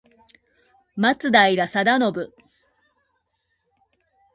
[0.97, 1.67] 松平定
[2.07, 2.33] 信